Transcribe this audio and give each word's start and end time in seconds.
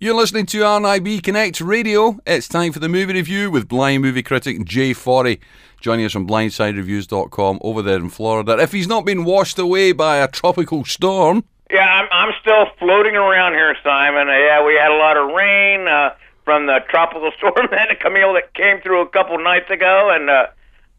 You're 0.00 0.14
listening 0.14 0.46
to 0.46 0.58
RNIB 0.58 1.24
Connect 1.24 1.60
Radio. 1.60 2.20
It's 2.24 2.46
time 2.46 2.70
for 2.70 2.78
the 2.78 2.88
movie 2.88 3.14
review 3.14 3.50
with 3.50 3.66
blind 3.66 4.00
movie 4.00 4.22
critic 4.22 4.64
Jay 4.64 4.92
Forry, 4.92 5.40
joining 5.80 6.06
us 6.06 6.12
from 6.12 6.24
blindsidereviews.com 6.24 7.58
over 7.62 7.82
there 7.82 7.96
in 7.96 8.08
Florida. 8.08 8.56
If 8.60 8.70
he's 8.70 8.86
not 8.86 9.04
been 9.04 9.24
washed 9.24 9.58
away 9.58 9.90
by 9.90 10.18
a 10.18 10.28
tropical 10.28 10.84
storm. 10.84 11.42
Yeah, 11.68 11.80
I'm, 11.80 12.08
I'm 12.12 12.32
still 12.40 12.66
floating 12.78 13.16
around 13.16 13.54
here, 13.54 13.74
Simon. 13.82 14.28
Uh, 14.28 14.38
yeah, 14.38 14.64
we 14.64 14.74
had 14.74 14.92
a 14.92 14.96
lot 14.96 15.16
of 15.16 15.34
rain 15.34 15.88
uh, 15.88 16.10
from 16.44 16.66
the 16.66 16.78
tropical 16.88 17.32
storm 17.36 17.66
then, 17.72 17.88
Camille, 18.00 18.34
that 18.34 18.54
came 18.54 18.80
through 18.80 19.00
a 19.00 19.08
couple 19.08 19.36
nights 19.42 19.68
ago, 19.68 20.12
and 20.14 20.30
uh, 20.30 20.46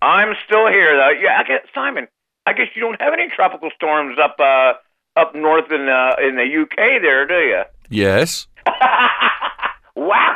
I'm 0.01 0.35
still 0.45 0.67
here, 0.67 0.97
though. 0.97 1.11
Yeah, 1.11 1.39
I 1.39 1.43
guess, 1.47 1.61
Simon, 1.73 2.09
I 2.45 2.51
guess 2.51 2.67
you 2.75 2.81
don't 2.81 2.99
have 2.99 3.13
any 3.13 3.29
tropical 3.29 3.69
storms 3.73 4.17
up 4.21 4.35
uh, 4.41 4.73
up 5.15 5.35
north 5.35 5.71
in 5.71 5.87
uh, 5.87 6.15
in 6.21 6.35
the 6.35 6.63
UK 6.63 7.01
there, 7.01 7.25
do 7.25 7.35
you? 7.35 7.63
Yes. 7.89 8.47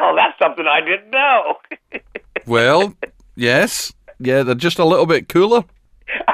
Wow, 0.03 0.15
that's 0.15 0.37
something 0.39 0.65
I 0.67 0.81
didn't 0.81 1.09
know. 1.09 1.55
well, 2.47 2.93
yes. 3.35 3.93
Yeah, 4.19 4.43
they're 4.43 4.55
just 4.55 4.79
a 4.79 4.85
little 4.85 5.05
bit 5.05 5.29
cooler. 5.29 5.63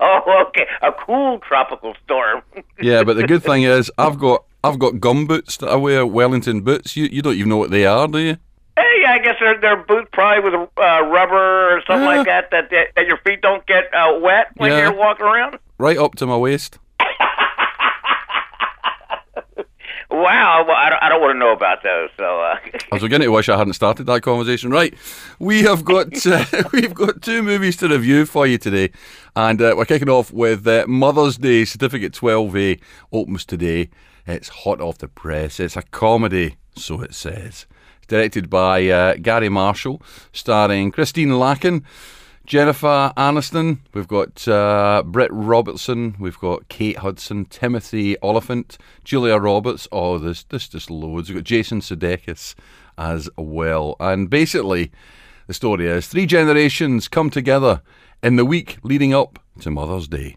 oh, 0.00 0.46
okay. 0.48 0.66
A 0.82 0.92
cool 0.92 1.38
tropical 1.40 1.94
storm. 2.04 2.42
yeah, 2.80 3.02
but 3.02 3.16
the 3.16 3.26
good 3.26 3.42
thing 3.42 3.62
is 3.62 3.90
I've 3.98 4.18
got 4.18 4.44
I've 4.62 4.78
got 4.78 5.00
gum 5.00 5.26
boots 5.26 5.56
that 5.58 5.68
I 5.68 5.76
wear, 5.76 6.06
Wellington 6.06 6.62
boots. 6.62 6.96
You 6.96 7.06
you 7.06 7.22
don't 7.22 7.34
even 7.34 7.48
know 7.48 7.56
what 7.56 7.70
they 7.70 7.86
are, 7.86 8.06
do 8.08 8.18
you? 8.18 8.36
Hey, 8.76 9.04
I 9.06 9.18
guess 9.18 9.36
they're 9.40 9.60
they're 9.60 9.76
boots 9.76 10.08
probably 10.12 10.50
with 10.50 10.54
uh, 10.54 11.02
rubber 11.04 11.76
or 11.76 11.82
something 11.86 12.08
yeah. 12.08 12.16
like 12.16 12.26
that, 12.26 12.50
that 12.50 12.70
that 12.70 13.06
your 13.06 13.18
feet 13.18 13.40
don't 13.40 13.64
get 13.66 13.84
uh, 13.94 14.18
wet 14.20 14.48
when 14.56 14.70
yeah. 14.70 14.80
you're 14.80 14.94
walking 14.96 15.26
around. 15.26 15.58
Right 15.78 15.96
up 15.96 16.14
to 16.16 16.26
my 16.26 16.36
waist. 16.36 16.78
Wow, 20.16 20.64
well, 20.66 20.76
I 20.76 20.88
don't, 20.88 21.02
I 21.02 21.08
don't 21.10 21.20
want 21.20 21.34
to 21.34 21.38
know 21.38 21.52
about 21.52 21.82
those. 21.82 22.08
So 22.16 22.40
uh. 22.40 22.56
I 22.64 22.94
was 22.94 23.02
beginning 23.02 23.26
to 23.26 23.32
wish 23.32 23.50
I 23.50 23.58
hadn't 23.58 23.74
started 23.74 24.06
that 24.06 24.22
conversation. 24.22 24.70
Right, 24.70 24.94
we 25.38 25.62
have 25.64 25.84
got 25.84 26.26
uh, 26.26 26.42
we've 26.72 26.94
got 26.94 27.20
two 27.20 27.42
movies 27.42 27.76
to 27.78 27.88
review 27.88 28.24
for 28.24 28.46
you 28.46 28.56
today, 28.56 28.92
and 29.34 29.60
uh, 29.60 29.74
we're 29.76 29.84
kicking 29.84 30.08
off 30.08 30.32
with 30.32 30.66
uh, 30.66 30.86
Mother's 30.88 31.36
Day. 31.36 31.66
Certificate 31.66 32.14
12A 32.14 32.80
opens 33.12 33.44
today. 33.44 33.90
It's 34.26 34.48
hot 34.48 34.80
off 34.80 34.96
the 34.96 35.08
press. 35.08 35.60
It's 35.60 35.76
a 35.76 35.82
comedy, 35.82 36.56
so 36.74 37.02
it 37.02 37.14
says. 37.14 37.66
directed 38.08 38.48
by 38.48 38.88
uh, 38.88 39.16
Gary 39.20 39.50
Marshall, 39.50 40.00
starring 40.32 40.92
Christine 40.92 41.38
Lakin. 41.38 41.84
Jennifer 42.46 43.12
Aniston, 43.16 43.78
we've 43.92 44.06
got 44.06 44.46
uh, 44.46 45.02
Britt 45.04 45.32
Robertson, 45.32 46.14
we've 46.20 46.38
got 46.38 46.68
Kate 46.68 46.98
Hudson, 46.98 47.44
Timothy 47.46 48.16
Olyphant, 48.22 48.78
Julia 49.02 49.36
Roberts. 49.36 49.88
Oh, 49.90 50.18
there's, 50.18 50.44
there's 50.44 50.68
just 50.68 50.88
loads. 50.88 51.28
We've 51.28 51.38
got 51.38 51.44
Jason 51.44 51.80
Sudeikis 51.80 52.54
as 52.96 53.28
well. 53.36 53.96
And 53.98 54.30
basically, 54.30 54.92
the 55.48 55.54
story 55.54 55.88
is 55.88 56.06
three 56.06 56.24
generations 56.24 57.08
come 57.08 57.30
together 57.30 57.82
in 58.22 58.36
the 58.36 58.44
week 58.44 58.78
leading 58.84 59.12
up 59.12 59.40
to 59.60 59.72
Mother's 59.72 60.06
Day. 60.06 60.36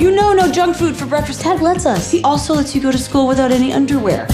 You 0.00 0.10
know, 0.10 0.32
no 0.32 0.50
junk 0.50 0.76
food 0.76 0.96
for 0.96 1.06
breakfast. 1.06 1.42
Ted 1.42 1.60
lets 1.60 1.86
us. 1.86 2.10
He 2.10 2.20
also 2.22 2.54
lets 2.54 2.74
you 2.74 2.82
go 2.82 2.90
to 2.90 2.98
school 2.98 3.28
without 3.28 3.52
any 3.52 3.72
underwear 3.72 4.26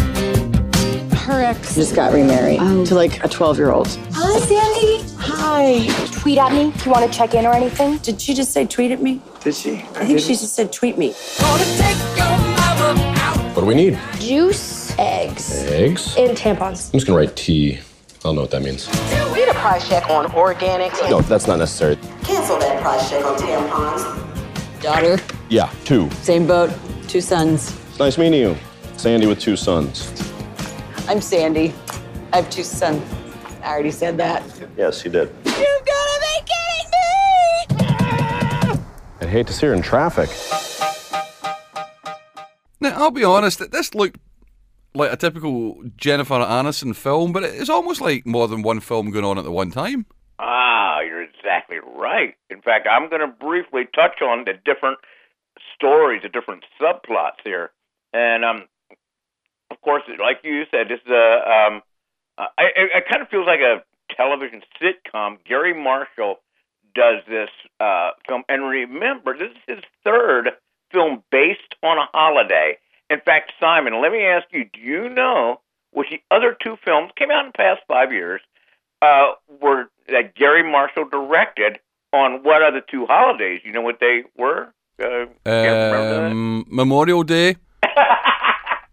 her 1.29 1.43
ex 1.43 1.75
just 1.75 1.95
got 1.95 2.15
remarried 2.15 2.59
oh. 2.61 2.85
to 2.87 2.95
like 2.95 3.23
a 3.23 3.29
12 3.29 3.59
year 3.59 3.71
old. 3.71 3.87
Hi, 4.13 4.39
Sandy. 4.41 5.05
Hi. 5.19 5.87
Tweet 6.21 6.39
at 6.39 6.53
me 6.53 6.69
if 6.71 6.87
you 6.87 6.93
want 6.93 7.11
to 7.11 7.17
check 7.17 7.35
in 7.35 7.45
or 7.45 7.53
anything. 7.53 7.99
Did 7.99 8.21
she 8.21 8.33
just 8.33 8.51
say 8.51 8.67
tweet 8.67 8.93
at 8.93 9.03
me? 9.03 9.21
Did 9.41 9.55
she? 9.55 9.77
I, 9.77 10.01
I 10.01 10.07
think 10.07 10.21
she 10.21 10.29
just 10.29 10.55
said 10.55 10.73
tweet 10.73 10.97
me. 10.97 11.13
What 13.53 13.61
do 13.61 13.67
we 13.67 13.75
need? 13.75 13.99
Juice, 14.19 14.97
eggs, 14.99 15.65
eggs, 15.65 16.17
and 16.17 16.37
tampons. 16.37 16.87
I'm 16.87 16.99
just 16.99 17.07
gonna 17.07 17.19
write 17.19 17.37
T. 17.37 17.77
I 17.77 17.81
don't 18.23 18.35
know 18.35 18.41
what 18.41 18.51
that 18.53 18.63
means. 18.63 18.89
We 19.33 19.41
Need 19.41 19.49
a 19.51 19.55
price 19.55 19.87
check 19.87 20.09
on 20.09 20.27
organics. 20.31 21.11
No, 21.11 21.21
that's 21.21 21.47
not 21.47 21.59
necessary. 21.59 21.97
Cancel 22.25 22.59
that 22.59 22.81
price 22.81 23.11
check 23.11 23.25
on 23.25 23.37
tampons. 23.37 24.83
Daughter. 24.83 25.19
Yeah, 25.51 25.71
two. 25.85 26.11
Same 26.23 26.47
boat, 26.47 26.71
two 27.07 27.21
sons. 27.21 27.77
Nice 27.99 28.17
meeting 28.17 28.41
you. 28.41 28.57
Sandy 28.97 29.27
with 29.27 29.41
two 29.41 29.57
sons. 29.57 30.29
I'm 31.09 31.23
Sandy. 31.23 31.73
I 32.35 32.37
have 32.37 32.51
two 32.51 32.63
sons. 32.63 33.03
I 33.63 33.73
already 33.73 33.91
said 33.91 34.19
that. 34.19 34.43
Yes, 34.77 35.03
you 35.07 35.11
did. 35.11 35.31
You've 35.47 35.85
got 35.87 36.07
to 36.13 36.21
be 36.21 36.37
kidding 36.45 36.91
me! 38.77 38.85
I'd 39.23 39.29
hate 39.31 39.47
to 39.47 39.55
see 39.55 39.69
her 39.69 39.73
in 39.73 39.81
traffic. 39.81 40.29
Now, 42.79 42.91
I'll 43.03 43.11
be 43.11 43.25
honest, 43.25 43.71
this 43.73 43.95
looked 43.95 44.21
like 44.95 45.11
a 45.11 45.17
typical 45.17 45.83
Jennifer 45.97 46.35
Aniston 46.35 46.95
film, 46.95 47.33
but 47.33 47.43
it's 47.43 47.71
almost 47.71 48.03
like 48.03 48.27
more 48.27 48.47
than 48.47 48.61
one 48.61 48.81
film 48.81 49.11
going 49.11 49.25
on 49.25 49.39
at 49.39 49.45
the 49.45 49.51
one 49.51 49.71
time. 49.71 50.05
Ah, 50.39 51.01
you're 51.01 51.23
exactly 51.23 51.79
right. 51.97 52.35
In 52.51 52.61
fact, 52.61 52.87
I'm 52.87 53.09
going 53.09 53.23
to 53.23 53.29
briefly 53.29 53.85
touch 53.95 54.21
on 54.21 54.45
the 54.45 54.53
different 54.63 54.99
stories, 55.75 56.21
the 56.23 56.29
different 56.29 56.65
subplots 56.79 57.41
here. 57.45 57.71
And 58.13 58.45
um, 58.45 58.65
of 59.79 59.83
course, 59.83 60.03
like 60.21 60.41
you 60.43 60.65
said, 60.71 60.89
this 60.89 60.99
is 61.05 61.11
a. 61.13 61.69
Um, 61.69 61.83
I, 62.37 62.69
it 62.77 63.05
kind 63.11 63.23
of 63.23 63.29
feels 63.29 63.47
like 63.47 63.61
a 63.61 63.83
television 64.15 64.63
sitcom. 64.81 65.39
Gary 65.45 65.75
Marshall 65.75 66.37
does 66.95 67.23
this 67.29 67.49
uh, 67.81 68.11
film, 68.27 68.43
and 68.49 68.63
remember, 68.63 69.37
this 69.37 69.51
is 69.51 69.77
his 69.77 69.85
third 70.05 70.51
film 70.93 71.23
based 71.31 71.75
on 71.83 71.99
a 71.99 72.07
holiday. 72.13 72.79
In 73.11 73.21
fact, 73.21 73.53
Simon, 73.61 74.01
let 74.03 74.13
me 74.13 74.25
ask 74.25 74.47
you: 74.53 74.65
Do 74.73 74.81
you 74.81 75.09
know 75.09 75.61
which 75.93 76.11
the 76.11 76.21
other 76.31 76.57
two 76.61 76.77
films 76.85 77.11
came 77.17 77.31
out 77.31 77.45
in 77.45 77.53
the 77.53 77.59
past 77.59 77.81
five 77.87 78.13
years 78.13 78.41
uh, 79.01 79.33
were 79.61 79.91
that 80.09 80.35
Gary 80.35 80.69
Marshall 80.69 81.09
directed 81.09 81.79
on 82.13 82.43
what 82.43 82.63
other 82.63 82.81
two 82.81 83.07
holidays? 83.07 83.61
You 83.65 83.73
know 83.73 83.83
what 83.83 84.01
they 84.01 84.25
were? 84.37 84.73
Uh, 85.01 85.27
um, 85.49 86.65
Memorial 86.69 87.23
Day. 87.23 87.57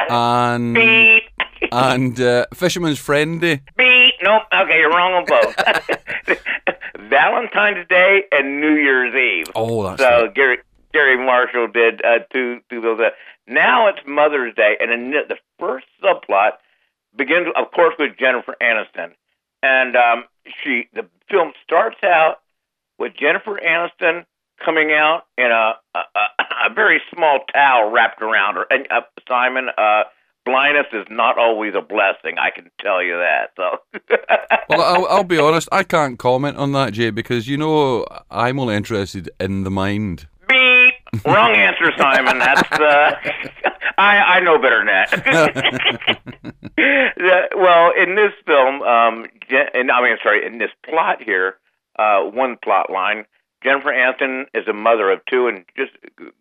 and 0.10 0.74
Beep. 0.74 1.24
and 1.72 2.20
uh, 2.20 2.46
Fisherman's 2.54 3.00
Friend 3.00 3.40
Day. 3.42 3.62
Beep. 3.78 4.14
Nope. 4.22 4.44
Okay, 4.54 4.80
you're 4.80 4.90
wrong 4.90 5.14
on 5.14 5.26
both. 5.26 6.38
Valentine's 7.10 7.88
Day 7.88 8.24
and 8.32 8.60
New 8.60 8.76
Year's 8.76 9.14
Eve. 9.14 9.52
Oh, 9.56 9.84
that's 9.84 10.02
so 10.02 10.24
right. 10.26 10.34
Gary 10.34 10.58
Gary 10.94 11.18
Marshall 11.18 11.68
did 11.68 12.04
uh, 12.04 12.20
two 12.32 12.62
two 12.70 12.82
those. 12.82 13.00
Uh, 13.00 13.10
now 13.48 13.88
it's 13.88 14.00
Mother's 14.08 14.56
Day, 14.56 14.78
and 14.80 15.14
the 15.14 15.38
first 15.60 15.86
subplot 16.04 16.54
begins, 17.16 17.48
of 17.56 17.72
course, 17.72 17.96
with 18.00 18.18
Jennifer 18.18 18.56
Aniston, 18.62 19.12
and 19.62 19.96
um, 19.96 20.26
she 20.64 20.88
the 20.94 21.06
film 21.30 21.52
starts 21.64 21.98
out 22.04 22.38
with 22.98 23.14
Jennifer 23.16 23.60
Aniston 23.64 24.26
coming 24.64 24.92
out 24.92 25.24
in 25.38 25.52
a 25.52 25.74
a, 25.96 26.70
a 26.70 26.74
very 26.74 27.02
small 27.14 27.40
towel 27.54 27.92
wrapped 27.92 28.22
around 28.22 28.56
her. 28.56 28.66
And 28.70 28.88
uh, 28.92 29.02
Simon, 29.28 29.70
uh, 29.78 30.04
blindness 30.46 30.88
is 30.94 31.06
not 31.10 31.38
always 31.38 31.74
a 31.76 31.82
blessing. 31.82 32.38
I 32.40 32.52
can 32.52 32.70
tell 32.80 33.04
you 33.04 33.18
that. 33.18 33.52
So, 33.56 33.80
well, 34.70 34.82
I'll, 34.82 35.08
I'll 35.08 35.24
be 35.24 35.40
honest. 35.40 35.68
I 35.72 35.84
can't 35.84 36.20
comment 36.20 36.58
on 36.58 36.72
that, 36.74 36.94
Jay, 36.94 37.10
because 37.10 37.48
you 37.48 37.58
know 37.58 38.06
I'm 38.30 38.60
only 38.60 38.76
interested 38.76 39.30
in 39.40 39.64
the 39.64 39.72
mind. 39.72 40.28
Beep. 40.48 40.94
Wrong 41.26 41.56
answer, 41.56 41.92
Simon. 41.98 42.40
That's 42.40 42.72
uh, 42.72 43.16
I 43.98 44.18
I 44.18 44.40
know 44.42 44.58
better 44.60 44.80
than 44.80 44.88
that. 44.88 45.10
well, 47.56 47.92
in 47.98 48.16
this 48.16 48.34
film, 48.46 48.82
um, 48.82 49.26
and 49.74 49.92
I 49.92 50.02
mean, 50.02 50.18
sorry, 50.22 50.46
in 50.46 50.58
this 50.58 50.72
plot 50.88 51.22
here, 51.24 51.56
uh, 51.98 52.22
one 52.22 52.58
plot 52.62 52.90
line, 52.92 53.26
Jennifer 53.64 53.90
Aniston 53.92 54.46
is 54.54 54.68
a 54.68 54.74
mother 54.74 55.10
of 55.12 55.22
two 55.26 55.48
and 55.48 55.66
just 55.76 55.92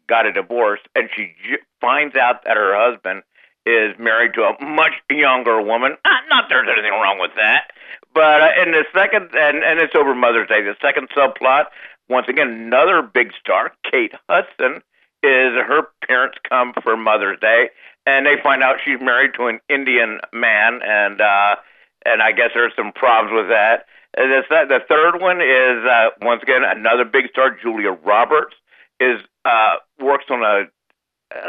got 0.09 0.27
a 0.27 0.33
divorce, 0.33 0.81
and 0.95 1.09
she 1.15 1.35
j- 1.49 1.59
finds 1.81 2.17
out 2.17 2.45
that 2.45 2.57
her 2.57 2.75
husband 2.77 3.23
is 3.67 3.99
married 3.99 4.35
to 4.35 4.43
a 4.43 4.65
much 4.65 4.93
younger 5.11 5.61
woman. 5.63 5.97
Not, 6.31 6.49
there's 6.49 6.69
anything 6.71 6.93
wrong 6.93 7.19
with 7.19 7.31
that, 7.37 7.71
but 8.13 8.43
uh, 8.43 8.63
in 8.63 8.73
the 8.73 8.85
second, 8.95 9.31
and 9.35 9.65
and 9.65 9.81
it's 9.81 9.95
over 9.95 10.15
Mother's 10.15 10.49
Day. 10.49 10.63
The 10.63 10.77
second 10.83 11.09
subplot, 11.17 11.67
once 12.09 12.29
again, 12.29 12.49
another 12.49 13.03
big 13.03 13.33
star, 13.41 13.73
Kate 13.91 14.13
Hudson, 14.29 14.83
is 15.23 15.55
her 15.57 15.89
parents 16.07 16.39
come 16.49 16.75
for 16.83 16.97
Mother's 16.97 17.41
Day, 17.41 17.71
and 18.07 18.27
they 18.27 18.37
find 18.43 18.63
out 18.63 18.77
she's 18.85 19.01
married 19.01 19.33
to 19.39 19.47
an 19.47 19.61
Indian 19.71 20.21
man, 20.33 20.81
and 20.85 21.21
uh, 21.21 21.57
and 22.05 22.21
I 22.21 22.33
guess 22.33 22.51
there's 22.55 22.75
some 22.77 22.93
problems 22.93 23.35
with 23.35 23.49
that. 23.49 23.87
The, 24.17 24.43
the 24.69 24.81
third 24.89 25.21
one 25.21 25.41
is 25.41 25.85
uh, 25.85 26.11
once 26.23 26.43
again 26.43 26.63
another 26.65 27.05
big 27.05 27.29
star, 27.31 27.57
Julia 27.61 27.91
Roberts, 27.91 28.55
is 29.01 29.21
uh, 29.45 29.77
works 30.01 30.27
on 30.31 30.43
a 30.43 30.65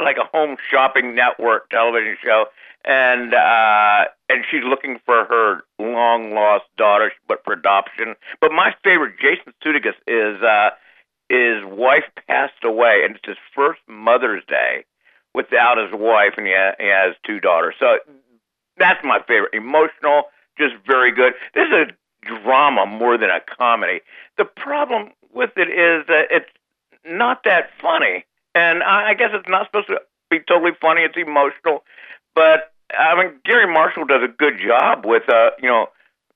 like 0.01 0.17
a 0.17 0.25
home 0.25 0.57
shopping 0.69 1.15
network 1.15 1.69
television 1.69 2.17
show, 2.23 2.45
and 2.83 3.33
uh, 3.33 4.05
and 4.29 4.43
she's 4.49 4.63
looking 4.63 4.99
for 5.05 5.25
her 5.25 5.61
long 5.79 6.33
lost 6.33 6.65
daughter, 6.77 7.11
but 7.27 7.43
for 7.43 7.53
adoption. 7.53 8.15
But 8.41 8.51
my 8.51 8.73
favorite, 8.83 9.15
Jason 9.19 9.53
Sudeikis, 9.63 9.95
is 10.07 10.41
uh, 10.41 10.69
his 11.29 11.63
wife 11.65 12.05
passed 12.27 12.63
away, 12.63 13.01
and 13.03 13.15
it's 13.15 13.25
his 13.27 13.37
first 13.53 13.79
Mother's 13.87 14.43
Day 14.47 14.85
without 15.33 15.77
his 15.77 15.91
wife, 15.93 16.33
and 16.37 16.47
he, 16.47 16.53
ha- 16.55 16.75
he 16.79 16.87
has 16.87 17.15
two 17.25 17.39
daughters. 17.39 17.75
So 17.79 17.97
that's 18.77 19.03
my 19.03 19.19
favorite. 19.27 19.53
Emotional, 19.53 20.23
just 20.57 20.75
very 20.87 21.11
good. 21.11 21.33
This 21.53 21.67
is 21.67 21.73
a 21.73 21.85
drama 22.25 22.85
more 22.85 23.17
than 23.17 23.29
a 23.29 23.39
comedy. 23.39 24.01
The 24.37 24.45
problem 24.45 25.11
with 25.33 25.51
it 25.57 25.69
is 25.69 26.05
that 26.07 26.27
it's 26.31 26.49
not 27.05 27.43
that 27.45 27.69
funny, 27.81 28.25
and 28.53 28.83
I, 28.83 29.09
I 29.09 29.13
guess 29.13 29.29
it's 29.33 29.47
not 29.47 29.67
supposed 29.67 29.87
to 29.87 30.01
be 30.29 30.39
totally 30.39 30.71
funny. 30.81 31.01
It's 31.01 31.17
emotional, 31.17 31.83
but 32.33 32.73
I 32.97 33.15
mean 33.21 33.33
Gary 33.45 33.71
Marshall 33.71 34.05
does 34.05 34.23
a 34.23 34.27
good 34.27 34.59
job 34.59 35.05
with 35.05 35.29
uh 35.29 35.51
you 35.61 35.69
know 35.69 35.87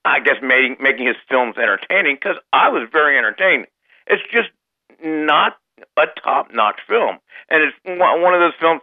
I 0.05 0.19
guess 0.19 0.37
making 0.41 0.77
making 0.79 1.07
his 1.07 1.17
films 1.27 1.55
entertaining 1.57 2.15
because 2.15 2.37
I 2.53 2.69
was 2.69 2.87
very 2.91 3.17
entertained. 3.17 3.67
It's 4.07 4.23
just 4.31 4.49
not 5.03 5.57
a 5.97 6.05
top 6.21 6.53
notch 6.53 6.79
film, 6.87 7.17
and 7.49 7.63
it's 7.63 7.75
one 7.85 8.33
of 8.33 8.39
those 8.39 8.53
films 8.59 8.81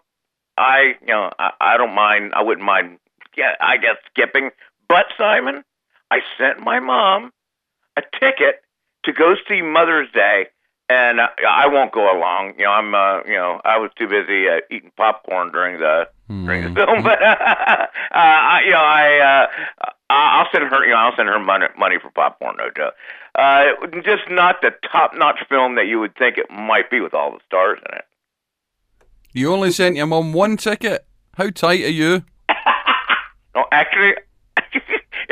I 0.59 0.95
you 1.01 1.09
know 1.09 1.31
I, 1.39 1.51
I 1.61 1.77
don't 1.77 1.95
mind. 1.95 2.33
I 2.35 2.43
wouldn't 2.43 2.67
mind. 2.67 2.99
Yeah, 3.37 3.53
I 3.61 3.77
guess 3.77 3.97
skipping. 4.11 4.51
But 4.89 5.07
Simon, 5.19 5.63
I 6.11 6.21
sent 6.39 6.61
my 6.61 6.81
mom 6.81 7.33
a 7.97 8.03
ticket 8.21 8.63
to 9.05 9.13
go 9.13 9.35
see 9.49 9.63
Mother's 9.63 10.11
Day, 10.13 10.47
and 10.89 11.21
I, 11.21 11.29
I 11.49 11.67
won't 11.67 11.93
go 11.93 12.17
along. 12.17 12.55
You 12.59 12.65
know, 12.65 12.71
I'm 12.73 12.95
uh, 12.95 13.23
you 13.25 13.35
know 13.35 13.61
I 13.65 13.79
was 13.79 13.91
too 13.99 14.07
busy 14.09 14.49
uh, 14.49 14.61
eating 14.71 14.93
popcorn 14.97 15.51
during 15.53 15.79
the 15.81 16.09
during 16.29 16.63
the 16.63 16.75
film, 16.75 17.03
but 17.03 17.23
uh, 17.23 17.87
I, 18.13 18.63
you 18.65 18.71
know 18.73 18.79
I 18.79 19.19
uh, 19.19 19.47
I- 20.11 20.39
I'll 20.39 20.49
send 20.53 20.65
her 20.71 20.85
you 20.85 20.91
know 20.91 20.97
I'll 20.97 21.17
send 21.17 21.29
her 21.29 21.39
money 21.41 21.67
money 21.79 21.97
for 22.01 22.11
popcorn, 22.11 22.57
no 22.59 22.71
joke. 22.77 22.95
Uh, 23.35 23.67
just 24.03 24.23
not 24.31 24.63
the 24.63 24.73
top 24.91 25.13
notch 25.17 25.41
film 25.49 25.75
that 25.75 25.87
you 25.89 25.99
would 26.01 26.17
think 26.17 26.39
it 26.39 26.51
might 26.51 26.91
be 26.91 27.01
with 27.01 27.13
all 27.15 27.33
the 27.33 27.41
stars 27.47 27.79
in 27.91 27.97
it. 27.99 28.05
You 29.33 29.53
only 29.53 29.71
sent 29.73 29.97
your 29.97 30.07
mum 30.07 30.33
one 30.33 30.57
ticket. 30.57 31.05
How 31.37 31.51
tight 31.51 31.83
are 31.85 31.89
you? 31.91 32.23
No, 33.55 33.65
actually, 33.73 34.13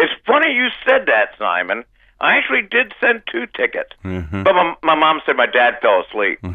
it's 0.05 0.13
funny 0.27 0.53
you 0.53 0.69
said 0.87 1.07
that, 1.07 1.31
Simon. 1.39 1.85
I 2.21 2.37
actually 2.37 2.63
did 2.63 2.95
send 3.01 3.23
two 3.31 3.47
tickets, 3.55 3.91
but 4.03 4.55
my, 4.55 4.75
my 4.83 4.95
mom 4.95 5.21
said 5.27 5.37
my 5.37 5.47
dad 5.47 5.79
fell 5.83 6.05
asleep. 6.09 6.39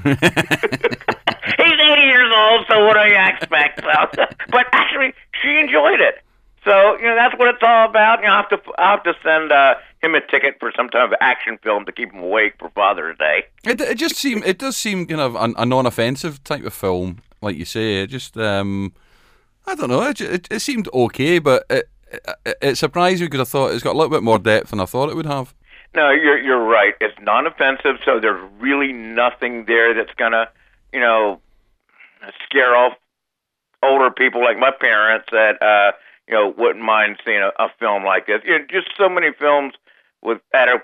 He's 1.58 1.80
80 1.80 2.02
years 2.02 2.32
old, 2.36 2.66
so 2.70 2.86
what 2.86 2.94
do 2.96 3.10
you 3.10 3.18
expect? 3.18 3.82
So, 4.16 4.26
but 4.50 4.66
actually, 4.72 5.14
she 5.42 5.58
enjoyed 5.60 6.00
it. 6.00 6.24
So 6.64 6.98
you 6.98 7.06
know 7.06 7.16
that's 7.16 7.38
what 7.38 7.48
it's 7.50 7.64
all 7.64 7.90
about. 7.90 8.20
You 8.20 8.28
know, 8.28 8.34
I 8.34 8.38
have 8.38 8.50
to 8.50 8.60
I 8.78 8.92
have 8.92 9.04
to 9.04 9.14
send 9.24 9.52
uh, 9.52 9.76
him 10.02 10.16
a 10.16 10.22
ticket 10.22 10.58
for 10.60 10.72
some 10.76 10.90
type 10.90 11.10
of 11.10 11.16
action 11.22 11.58
film 11.64 11.86
to 11.86 11.92
keep 11.92 12.12
him 12.12 12.22
awake 12.22 12.54
for 12.60 12.70
Father's 12.70 13.18
Day. 13.18 13.46
It, 13.66 13.80
it 13.82 13.98
just 13.98 14.16
seem 14.16 14.44
it 14.44 14.58
does 14.58 14.78
seem 14.78 15.06
kind 15.06 15.22
of 15.22 15.36
a, 15.36 15.54
a 15.58 15.66
non-offensive 15.66 16.44
type 16.44 16.64
of 16.64 16.74
film, 16.74 17.20
like 17.42 17.58
you 17.58 17.66
say. 17.66 18.04
It 18.04 18.08
just 18.08 18.38
um, 18.38 18.94
I 19.66 19.76
don't 19.76 19.90
know. 19.90 20.04
It, 20.04 20.22
it, 20.22 20.48
it 20.52 20.60
seemed 20.60 20.90
okay, 20.94 21.40
but 21.40 21.66
it, 21.70 21.90
it, 22.62 22.78
surprised 22.78 23.22
me 23.22 23.28
because 23.28 23.42
I 23.42 23.50
thought 23.50 23.74
it's 23.74 23.84
got 23.84 23.94
a 23.94 23.98
little 23.98 24.10
bit 24.10 24.24
more 24.24 24.40
depth 24.40 24.70
than 24.70 24.80
I 24.80 24.86
thought 24.86 25.10
it 25.10 25.16
would 25.16 25.26
have. 25.26 25.54
No, 25.96 26.12
you're 26.12 26.40
you're 26.40 26.64
right. 26.64 26.94
It's 27.02 27.18
non-offensive, 27.22 27.98
so 28.06 28.20
there's 28.20 28.42
really 28.60 28.94
nothing 28.94 29.66
there 29.66 29.94
that's 29.94 30.14
gonna, 30.16 30.50
you 30.94 31.00
know, 31.00 31.42
scare 32.46 32.76
off 32.76 32.94
older 33.82 34.12
people 34.12 34.44
like 34.44 34.60
my 34.60 34.72
parents 34.72 35.28
that 35.32 35.62
uh, 35.62 35.92
you 36.28 36.34
know 36.34 36.54
wouldn't 36.58 36.84
mind 36.84 37.18
seeing 37.26 37.42
a, 37.42 37.52
a 37.58 37.70
film 37.80 38.04
like 38.04 38.28
this. 38.28 38.42
You 38.46 38.60
know, 38.60 38.66
just 38.70 38.90
so 38.98 39.10
many 39.10 39.32
films 39.38 39.74
with 40.22 40.40
are 40.54 40.84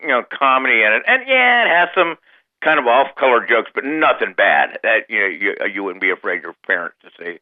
you 0.00 0.08
know 0.08 0.22
comedy 0.30 0.82
in 0.82 0.92
it, 0.92 1.02
and 1.06 1.22
yeah, 1.26 1.64
it 1.64 1.68
has 1.68 1.88
some 1.94 2.16
kind 2.62 2.78
of 2.78 2.86
off-color 2.86 3.44
jokes, 3.46 3.70
but 3.74 3.84
nothing 3.84 4.34
bad 4.36 4.78
that 4.82 5.08
you 5.08 5.18
know 5.20 5.26
you 5.26 5.54
you 5.72 5.82
wouldn't 5.82 6.02
be 6.02 6.10
afraid 6.10 6.42
your 6.42 6.54
parents 6.66 6.96
to 7.02 7.10
see. 7.18 7.38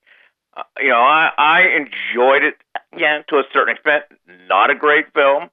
Uh, 0.56 0.62
you 0.78 0.88
know, 0.88 1.00
I 1.00 1.30
I 1.36 1.62
enjoyed 1.62 2.42
it, 2.42 2.56
yeah, 2.96 3.22
to 3.28 3.36
a 3.36 3.44
certain 3.52 3.74
extent. 3.74 4.04
Not 4.48 4.70
a 4.70 4.74
great 4.74 5.12
film 5.12 5.50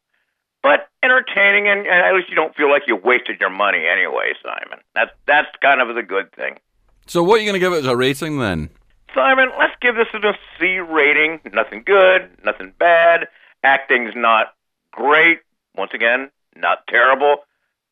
but 0.67 0.89
entertaining, 1.01 1.69
and, 1.69 1.87
and 1.87 2.05
at 2.05 2.13
least 2.13 2.29
you 2.29 2.35
don't 2.35 2.53
feel 2.53 2.69
like 2.69 2.83
you 2.87 2.95
wasted 2.97 3.39
your 3.39 3.49
money 3.49 3.85
anyway, 3.89 4.33
Simon. 4.43 4.83
That's 4.95 5.11
that's 5.25 5.47
kind 5.61 5.79
of 5.81 5.95
the 5.95 6.03
good 6.03 6.31
thing. 6.33 6.57
So, 7.05 7.23
what 7.23 7.35
are 7.35 7.39
you 7.39 7.45
going 7.45 7.59
to 7.59 7.65
give 7.65 7.71
it 7.71 7.77
as 7.77 7.85
a 7.85 7.95
rating 7.95 8.39
then? 8.39 8.69
Simon, 9.15 9.49
let's 9.57 9.75
give 9.81 9.95
this 9.95 10.07
a 10.13 10.33
C 10.59 10.79
rating. 10.79 11.39
Nothing 11.53 11.83
good, 11.85 12.29
nothing 12.43 12.73
bad. 12.77 13.27
Acting's 13.63 14.13
not 14.13 14.53
great. 14.91 15.39
Once 15.75 15.91
again, 15.93 16.29
not 16.55 16.85
terrible. 16.87 17.37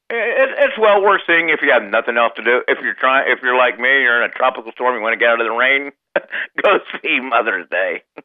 It, 0.10 0.50
it's 0.58 0.78
well 0.78 1.02
worth 1.02 1.22
seeing 1.26 1.50
if 1.50 1.62
you 1.62 1.72
have 1.72 1.84
nothing 1.84 2.18
else 2.18 2.34
to 2.36 2.44
do. 2.44 2.62
If 2.68 2.80
you're 2.82 2.94
trying, 2.94 3.32
if 3.32 3.42
you're 3.42 3.58
like 3.58 3.80
me, 3.80 4.02
you're 4.02 4.22
in 4.22 4.30
a 4.30 4.34
tropical 4.34 4.72
storm, 4.74 4.96
you 4.96 5.02
want 5.02 5.14
to 5.14 5.18
get 5.18 5.30
out 5.30 5.40
of 5.40 5.48
the 5.48 5.54
rain, 5.54 5.92
go 6.62 6.80
see 7.02 7.20
Mother's 7.22 7.70
Day. 7.70 8.04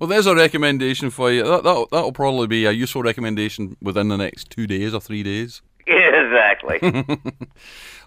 Well, 0.00 0.08
there's 0.08 0.26
a 0.26 0.34
recommendation 0.34 1.10
for 1.10 1.30
you. 1.30 1.42
That, 1.44 1.62
that, 1.62 1.88
that'll 1.92 2.12
probably 2.12 2.46
be 2.46 2.64
a 2.64 2.70
useful 2.70 3.02
recommendation 3.02 3.76
within 3.82 4.08
the 4.08 4.16
next 4.16 4.48
two 4.48 4.66
days 4.66 4.94
or 4.94 5.00
three 5.00 5.22
days. 5.22 5.60
exactly. 5.86 7.04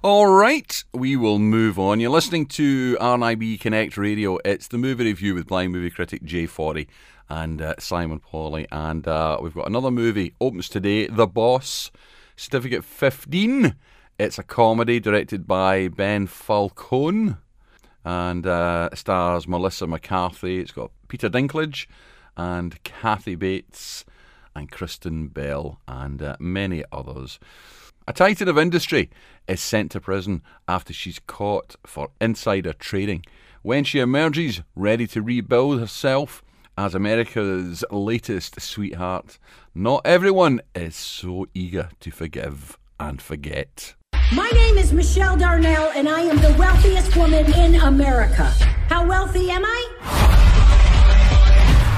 All 0.03 0.25
right, 0.25 0.83
we 0.91 1.15
will 1.15 1.37
move 1.37 1.77
on. 1.77 1.99
You're 1.99 2.09
listening 2.09 2.47
to 2.47 2.97
RNIB 2.99 3.59
Connect 3.59 3.95
Radio. 3.95 4.39
It's 4.43 4.67
the 4.67 4.79
movie 4.79 5.03
review 5.03 5.35
with 5.35 5.45
blind 5.45 5.71
movie 5.71 5.91
critic 5.91 6.23
Jay 6.23 6.47
Forry 6.47 6.87
and 7.29 7.61
uh, 7.61 7.75
Simon 7.77 8.19
Pauly. 8.19 8.65
And 8.71 9.07
uh, 9.07 9.37
we've 9.39 9.53
got 9.53 9.67
another 9.67 9.91
movie, 9.91 10.33
opens 10.41 10.69
today 10.69 11.05
The 11.05 11.27
Boss, 11.27 11.91
Certificate 12.35 12.83
15. 12.83 13.75
It's 14.17 14.39
a 14.39 14.43
comedy 14.43 14.99
directed 14.99 15.45
by 15.45 15.89
Ben 15.89 16.25
Falcone 16.25 17.35
and 18.05 18.45
uh, 18.45 18.89
stars 18.93 19.47
Melissa 19.47 19.87
McCarthy. 19.87 20.59
It's 20.59 20.71
got 20.71 20.91
Peter 21.07 21.29
Dinklage 21.29 21.87
and 22.35 22.81
Kathy 22.83 23.35
Bates 23.35 24.05
and 24.55 24.71
Kristen 24.71 25.27
Bell 25.27 25.79
and 25.87 26.21
uh, 26.21 26.35
many 26.39 26.83
others. 26.91 27.39
A 28.07 28.13
titan 28.13 28.49
of 28.49 28.57
industry 28.57 29.09
is 29.47 29.61
sent 29.61 29.91
to 29.91 30.01
prison 30.01 30.41
after 30.67 30.91
she's 30.91 31.19
caught 31.25 31.75
for 31.85 32.09
insider 32.19 32.73
trading. 32.73 33.23
When 33.61 33.85
she 33.85 33.99
emerges, 33.99 34.61
ready 34.75 35.07
to 35.07 35.21
rebuild 35.21 35.79
herself 35.79 36.43
as 36.77 36.93
America's 36.93 37.85
latest 37.91 38.59
sweetheart, 38.59 39.39
not 39.73 40.01
everyone 40.05 40.61
is 40.75 40.95
so 40.97 41.47
eager 41.53 41.89
to 42.01 42.11
forgive 42.11 42.77
and 42.99 43.21
forget. 43.21 43.95
My 44.35 44.49
name 44.49 44.79
is 44.79 44.91
Michelle 44.91 45.37
Darnell, 45.37 45.91
and 45.93 46.09
I 46.09 46.21
am 46.21 46.37
the 46.37 46.55
wealthiest 46.57 47.15
woman 47.15 47.53
in 47.53 47.75
America. 47.75 48.45
How 48.89 49.05
wealthy 49.05 49.51
am 49.51 49.63
I? 49.63 49.87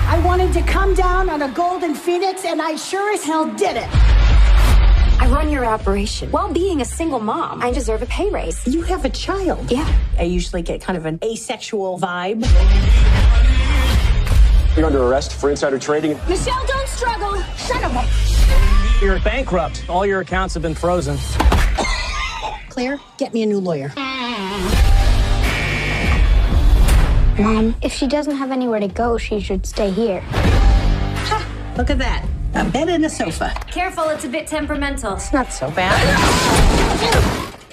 I 0.09 0.21
wanted 0.25 0.51
to 0.51 0.61
come 0.63 0.93
down 0.95 1.29
on 1.29 1.43
a 1.43 1.47
golden 1.53 1.95
phoenix, 1.95 2.43
and 2.43 2.61
I 2.61 2.75
sure 2.75 3.13
as 3.13 3.23
hell 3.23 3.45
did 3.53 3.77
it. 3.77 3.87
I 3.93 5.29
run 5.31 5.49
your 5.49 5.65
operation. 5.65 6.29
While 6.31 6.51
being 6.51 6.81
a 6.81 6.85
single 6.85 7.21
mom, 7.21 7.61
I 7.61 7.71
deserve 7.71 8.01
a 8.01 8.05
pay 8.07 8.29
raise. 8.29 8.67
You 8.67 8.81
have 8.81 9.05
a 9.05 9.09
child. 9.09 9.71
Yeah. 9.71 9.89
I 10.19 10.23
usually 10.23 10.61
get 10.61 10.81
kind 10.81 10.97
of 10.97 11.05
an 11.05 11.19
asexual 11.23 11.99
vibe. 11.99 12.43
You're 14.75 14.87
under 14.87 15.01
arrest 15.03 15.31
for 15.31 15.49
insider 15.49 15.79
trading. 15.79 16.19
Michelle, 16.27 16.65
don't 16.67 16.89
struggle. 16.89 17.41
Shut 17.55 17.81
up. 17.81 18.05
You're 19.01 19.19
bankrupt. 19.21 19.85
All 19.87 20.05
your 20.05 20.19
accounts 20.19 20.53
have 20.53 20.63
been 20.63 20.75
frozen. 20.75 21.17
Claire, 22.75 22.99
get 23.17 23.33
me 23.33 23.41
a 23.41 23.45
new 23.45 23.59
lawyer. 23.61 23.93
Mom, 27.39 27.73
if 27.81 27.93
she 27.93 28.05
doesn't 28.05 28.35
have 28.35 28.51
anywhere 28.51 28.81
to 28.81 28.89
go, 28.89 29.17
she 29.17 29.39
should 29.39 29.65
stay 29.65 29.89
here. 29.89 30.19
Ha, 30.19 31.73
look 31.77 31.89
at 31.89 31.97
that. 31.99 32.25
A 32.53 32.65
bed 32.65 32.89
and 32.89 33.05
a 33.05 33.09
sofa. 33.09 33.53
Careful, 33.71 34.09
it's 34.09 34.25
a 34.25 34.27
bit 34.27 34.45
temperamental. 34.45 35.13
It's 35.13 35.31
not 35.31 35.53
so 35.53 35.71
bad. 35.71 35.95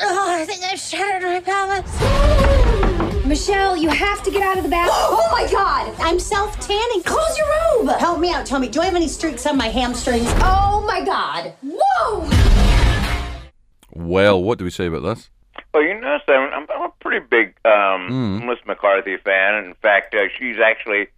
Oh, 0.03 0.27
I 0.31 0.45
think 0.45 0.63
I 0.63 0.77
shattered 0.77 1.25
my 1.25 1.41
pelvis. 1.41 3.27
Michelle, 3.27 3.77
you 3.77 3.89
have 3.89 4.23
to 4.23 4.31
get 4.31 4.43
out 4.43 4.57
of 4.57 4.63
the 4.63 4.71
bath. 4.71 4.89
Oh 4.93 5.29
my 5.33 5.51
god! 5.51 5.93
I'm 5.99 6.21
self 6.21 6.61
tanning. 6.61 7.03
Close 7.03 7.37
your 7.37 7.49
robe! 7.49 7.89
Help 7.99 8.21
me 8.21 8.31
out. 8.31 8.47
Tell 8.47 8.61
me, 8.61 8.69
do 8.69 8.81
I 8.81 8.85
have 8.85 8.95
any 8.95 9.09
streaks 9.09 9.47
on 9.47 9.57
my 9.57 9.67
hamstrings? 9.67 10.29
Oh 10.37 10.85
my 10.87 11.05
god! 11.05 11.55
Whoa! 11.61 12.52
Well, 13.93 14.43
what 14.43 14.59
do 14.59 14.65
we 14.65 14.71
say 14.71 14.87
about 14.87 15.03
this? 15.03 15.31
Well, 15.75 15.83
you 15.83 15.99
know, 16.01 16.19
I'm, 16.29 16.67
I'm 16.75 16.83
a 16.83 16.93
pretty 17.01 17.25
big 17.27 17.55
um, 17.65 18.09
Mm. 18.11 18.45
Melissa 18.45 18.63
McCarthy 18.67 19.17
fan. 19.19 19.65
In 19.65 19.75
fact, 19.75 20.15
uh, 20.15 20.29
she's 20.39 20.57
actually 20.59 21.09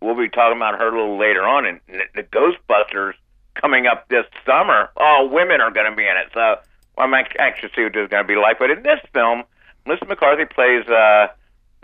we'll 0.00 0.16
be 0.16 0.28
talking 0.28 0.56
about 0.56 0.78
her 0.78 0.88
a 0.88 0.90
little 0.90 1.18
later 1.18 1.46
on 1.46 1.64
and 1.64 1.80
the, 2.14 2.22
Ghostbusters 2.24 3.12
coming 3.54 3.86
up 3.86 4.08
this 4.08 4.24
summer. 4.44 4.90
All 4.96 5.28
women 5.28 5.60
are 5.60 5.70
going 5.70 5.88
to 5.90 5.96
be 5.96 6.02
in 6.02 6.16
it, 6.16 6.30
so 6.34 6.56
I'm 6.96 7.14
anx- 7.14 7.34
anxious 7.38 7.70
to 7.70 7.76
see 7.76 7.82
what 7.84 7.94
it's 7.94 8.10
going 8.10 8.24
to 8.24 8.28
be 8.28 8.36
like. 8.36 8.58
But 8.58 8.70
in 8.70 8.82
this 8.82 9.00
film, 9.12 9.44
Melissa 9.86 10.06
McCarthy 10.06 10.44
plays 10.46 10.86
uh, 10.88 11.28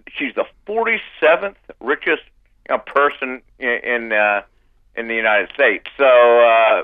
she's 0.09 0.35
the 0.35 0.45
47th 0.67 1.55
richest 1.81 2.23
you 2.69 2.77
know, 2.77 2.79
person 2.79 3.43
in 3.59 3.69
in, 3.69 4.13
uh, 4.13 4.43
in 4.97 5.09
the 5.09 5.15
United 5.15 5.51
States. 5.55 5.87
So 5.97 6.05
uh, 6.41 6.83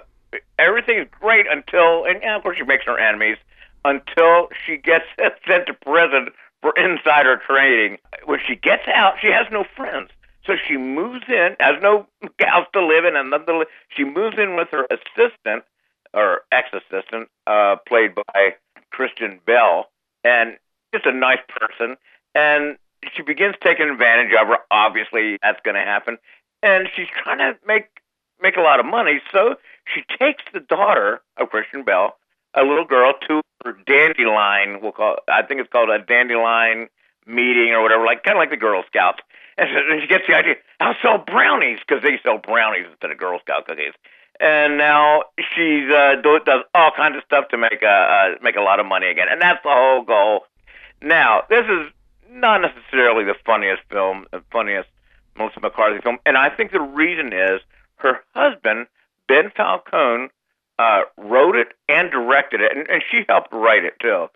everything 0.58 0.98
is 0.98 1.06
great 1.10 1.46
until, 1.50 2.04
and 2.04 2.20
yeah, 2.22 2.36
of 2.36 2.42
course 2.42 2.58
she 2.58 2.64
makes 2.64 2.84
her 2.86 2.98
enemies 2.98 3.36
until 3.84 4.48
she 4.66 4.76
gets 4.76 5.04
sent 5.46 5.66
to 5.66 5.74
prison 5.74 6.28
for 6.62 6.72
insider 6.76 7.40
trading. 7.46 7.98
When 8.24 8.38
she 8.46 8.56
gets 8.56 8.86
out, 8.88 9.14
she 9.20 9.28
has 9.28 9.46
no 9.50 9.64
friends. 9.76 10.10
So 10.46 10.54
she 10.56 10.76
moves 10.76 11.24
in, 11.28 11.56
has 11.60 11.80
no 11.82 12.06
house 12.40 12.66
to 12.72 12.84
live 12.84 13.04
in, 13.04 13.16
and 13.16 13.30
li- 13.30 13.66
she 13.88 14.04
moves 14.04 14.36
in 14.38 14.56
with 14.56 14.68
her 14.70 14.86
assistant 14.90 15.64
or 16.12 16.42
ex-assistant, 16.50 17.28
uh, 17.46 17.76
played 17.86 18.14
by 18.14 18.54
Kristen 18.90 19.38
Bell, 19.46 19.90
and 20.24 20.56
just 20.92 21.06
a 21.06 21.12
nice 21.12 21.38
person. 21.48 21.96
And 22.34 22.76
she 23.14 23.22
begins 23.22 23.54
taking 23.62 23.88
advantage 23.88 24.32
of 24.38 24.48
her. 24.48 24.58
Obviously, 24.70 25.38
that's 25.42 25.60
going 25.64 25.76
to 25.76 25.82
happen, 25.82 26.18
and 26.62 26.88
she's 26.94 27.06
trying 27.22 27.38
to 27.38 27.56
make 27.66 27.88
make 28.42 28.56
a 28.56 28.60
lot 28.60 28.80
of 28.80 28.86
money. 28.86 29.20
So 29.32 29.56
she 29.94 30.02
takes 30.18 30.42
the 30.52 30.60
daughter 30.60 31.20
of 31.36 31.50
Kristen 31.50 31.84
Bell, 31.84 32.16
a 32.54 32.62
little 32.62 32.84
girl, 32.84 33.14
to 33.28 33.40
her 33.64 33.76
dandelion. 33.86 34.80
We'll 34.82 34.92
call. 34.92 35.16
I 35.28 35.42
think 35.42 35.60
it's 35.60 35.70
called 35.70 35.90
a 35.90 35.98
dandelion 35.98 36.88
meeting 37.26 37.70
or 37.70 37.82
whatever, 37.82 38.04
like 38.04 38.22
kind 38.24 38.36
of 38.36 38.40
like 38.40 38.50
the 38.50 38.56
Girl 38.56 38.82
Scouts. 38.86 39.20
And 39.58 39.68
she 40.00 40.06
gets 40.06 40.26
the 40.26 40.34
idea, 40.34 40.54
I'll 40.80 40.96
sell 41.02 41.18
brownies 41.18 41.78
because 41.86 42.02
they 42.02 42.18
sell 42.22 42.38
brownies 42.38 42.86
instead 42.90 43.10
of 43.10 43.18
Girl 43.18 43.38
Scout 43.40 43.66
cookies. 43.66 43.92
And 44.40 44.78
now 44.78 45.24
she's 45.38 45.90
uh, 45.90 46.14
do, 46.22 46.40
does 46.44 46.62
all 46.74 46.92
kinds 46.96 47.16
of 47.16 47.22
stuff 47.24 47.48
to 47.48 47.58
make 47.58 47.82
uh, 47.82 47.86
uh, 47.86 48.28
make 48.42 48.56
a 48.56 48.62
lot 48.62 48.80
of 48.80 48.86
money 48.86 49.08
again, 49.08 49.26
and 49.30 49.40
that's 49.40 49.62
the 49.62 49.68
whole 49.68 50.02
goal. 50.02 50.46
Now, 51.02 51.42
this 51.50 51.66
is 51.66 51.92
not 52.30 52.62
necessarily 52.62 53.24
the 53.24 53.34
funniest 53.44 53.82
film, 53.90 54.24
the 54.32 54.42
funniest 54.50 54.88
Melissa 55.36 55.60
McCarthy 55.60 56.00
film, 56.00 56.16
and 56.24 56.38
I 56.38 56.48
think 56.48 56.72
the 56.72 56.80
reason 56.80 57.34
is 57.34 57.60
her 57.96 58.20
husband 58.34 58.86
Ben 59.30 59.52
Falcone 59.56 60.28
uh, 60.80 61.02
wrote 61.16 61.54
it 61.54 61.68
and 61.88 62.10
directed 62.10 62.60
it, 62.60 62.76
and, 62.76 62.90
and 62.90 63.00
she 63.08 63.24
helped 63.28 63.52
write 63.52 63.84
it 63.84 63.94
too. 64.00 64.26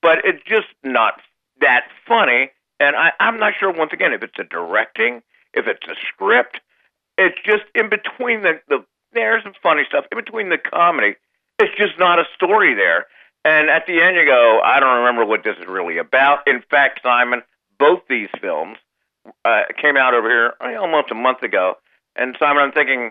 But 0.00 0.18
it's 0.24 0.44
just 0.46 0.68
not 0.84 1.14
that 1.60 1.86
funny, 2.06 2.50
and 2.78 2.94
I, 2.94 3.10
I'm 3.18 3.40
not 3.40 3.54
sure 3.58 3.72
once 3.72 3.92
again 3.92 4.12
if 4.12 4.22
it's 4.22 4.38
a 4.38 4.44
directing, 4.44 5.22
if 5.54 5.66
it's 5.66 5.84
a 5.88 5.96
script. 6.06 6.60
It's 7.18 7.38
just 7.44 7.64
in 7.74 7.88
between 7.88 8.42
the, 8.42 8.60
the 8.68 8.84
there's 9.12 9.42
some 9.42 9.54
funny 9.60 9.82
stuff 9.88 10.04
in 10.12 10.18
between 10.18 10.50
the 10.50 10.58
comedy. 10.58 11.16
It's 11.58 11.76
just 11.76 11.98
not 11.98 12.20
a 12.20 12.24
story 12.36 12.74
there. 12.74 13.06
And 13.44 13.68
at 13.68 13.86
the 13.86 14.00
end, 14.00 14.16
you 14.16 14.24
go, 14.24 14.60
I 14.64 14.78
don't 14.78 14.98
remember 14.98 15.24
what 15.24 15.42
this 15.42 15.56
is 15.58 15.66
really 15.66 15.98
about. 15.98 16.46
In 16.46 16.62
fact, 16.70 17.00
Simon, 17.02 17.42
both 17.78 18.02
these 18.08 18.28
films 18.40 18.78
uh, 19.44 19.62
came 19.80 19.96
out 19.96 20.14
over 20.14 20.28
here 20.28 20.54
uh, 20.60 20.80
almost 20.80 21.10
a 21.10 21.14
month 21.14 21.42
ago. 21.42 21.74
And 22.16 22.36
Simon, 22.38 22.62
I'm 22.62 22.72
thinking, 22.72 23.10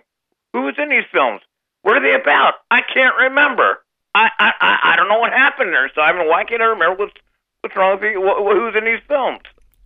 who 0.53 0.61
was 0.61 0.75
in 0.77 0.89
these 0.89 1.03
films? 1.11 1.41
What 1.81 1.97
are 1.97 2.01
they 2.01 2.13
about? 2.15 2.53
I 2.71 2.81
can't 2.81 3.15
remember. 3.17 3.83
I 4.15 4.29
I 4.39 4.51
I, 4.61 4.79
I 4.93 4.95
don't 4.95 5.09
know 5.09 5.19
what 5.19 5.33
happened 5.33 5.73
there, 5.73 5.91
so 5.93 6.01
I 6.01 6.13
mean, 6.17 6.29
Why 6.29 6.43
can't 6.45 6.61
I 6.61 6.65
remember 6.65 6.95
what's 7.05 7.13
what's 7.61 7.75
wrong 7.75 7.99
with 7.99 8.03
you? 8.11 8.21
Wh- 8.21 8.53
who's 8.55 8.75
in 8.75 8.85
these 8.85 9.01
films? 9.07 9.39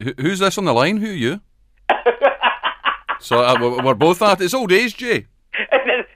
Who- 0.03 0.13
Who's 0.21 0.39
this 0.39 0.57
on 0.57 0.65
the 0.65 0.73
line? 0.73 0.97
Who 0.97 1.07
are 1.09 1.13
you? 1.13 1.41
so 3.19 3.39
uh, 3.43 3.57
we're 3.59 3.81
we're 3.83 3.93
both 3.95 4.21
at 4.21 4.41
It's 4.41 4.53
old 4.53 4.71
age, 4.71 4.97
Jay. 4.97 5.25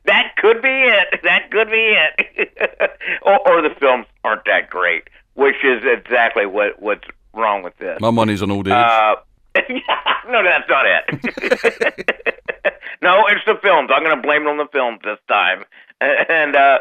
that 0.06 0.36
could 0.38 0.62
be 0.62 0.70
it. 0.70 1.20
That 1.24 1.50
could 1.50 1.70
be 1.72 1.96
it. 1.98 2.92
or, 3.24 3.40
or 3.48 3.62
the 3.62 3.74
films 3.80 4.06
aren't 4.24 4.46
that 4.46 4.70
great, 4.70 5.10
which 5.34 5.56
is 5.64 5.82
exactly 5.84 6.46
what 6.46 6.82
what's 6.82 7.08
wrong 7.34 7.64
with 7.64 7.76
this. 7.78 7.98
My 8.02 8.12
money's 8.12 8.42
on 8.44 8.52
old 8.52 8.68
age. 8.68 8.74
Uh, 8.74 9.16
no, 10.30 10.44
that's 10.44 10.70
not 10.70 10.86
it. 10.86 11.04
no, 13.02 13.26
it's 13.28 13.46
the 13.46 13.56
films. 13.62 13.90
I'm 13.94 14.04
going 14.04 14.16
to 14.16 14.22
blame 14.22 14.44
it 14.44 14.48
on 14.48 14.58
the 14.58 14.68
films 14.72 15.00
this 15.04 15.20
time, 15.28 15.66
and 16.02 16.56
uh, 16.56 16.80